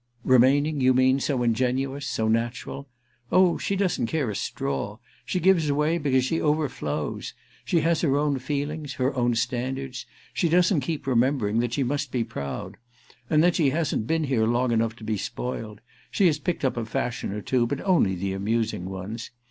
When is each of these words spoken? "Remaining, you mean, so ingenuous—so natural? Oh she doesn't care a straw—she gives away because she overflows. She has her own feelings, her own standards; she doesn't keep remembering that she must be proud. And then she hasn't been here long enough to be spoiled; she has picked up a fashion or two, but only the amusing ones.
"Remaining, 0.23 0.81
you 0.81 0.95
mean, 0.95 1.19
so 1.19 1.43
ingenuous—so 1.43 2.27
natural? 2.27 2.87
Oh 3.31 3.59
she 3.59 3.75
doesn't 3.75 4.07
care 4.07 4.31
a 4.31 4.35
straw—she 4.35 5.39
gives 5.39 5.69
away 5.69 5.99
because 5.99 6.25
she 6.25 6.41
overflows. 6.41 7.35
She 7.65 7.81
has 7.81 8.01
her 8.01 8.17
own 8.17 8.39
feelings, 8.39 8.95
her 8.95 9.13
own 9.15 9.35
standards; 9.35 10.07
she 10.33 10.49
doesn't 10.49 10.79
keep 10.79 11.05
remembering 11.05 11.59
that 11.59 11.73
she 11.73 11.83
must 11.83 12.11
be 12.11 12.23
proud. 12.23 12.77
And 13.29 13.43
then 13.43 13.53
she 13.53 13.69
hasn't 13.69 14.07
been 14.07 14.23
here 14.23 14.47
long 14.47 14.71
enough 14.71 14.95
to 14.95 15.03
be 15.03 15.17
spoiled; 15.17 15.81
she 16.09 16.25
has 16.25 16.39
picked 16.39 16.65
up 16.65 16.77
a 16.77 16.85
fashion 16.87 17.31
or 17.31 17.41
two, 17.43 17.67
but 17.67 17.79
only 17.81 18.15
the 18.15 18.33
amusing 18.33 18.85
ones. 18.85 19.29